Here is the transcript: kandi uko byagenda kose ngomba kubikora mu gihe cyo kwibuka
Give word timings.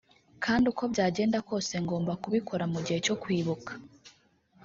kandi 0.43 0.63
uko 0.71 0.83
byagenda 0.93 1.37
kose 1.49 1.73
ngomba 1.83 2.11
kubikora 2.23 2.63
mu 2.73 2.79
gihe 2.85 2.99
cyo 3.05 3.15
kwibuka 3.21 3.71